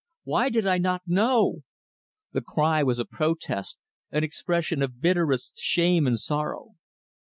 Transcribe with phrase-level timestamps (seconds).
[0.23, 1.57] Why did I not know!"
[2.31, 3.77] The cry was a protest
[4.09, 6.69] an expression of bitterest shame and sorrow.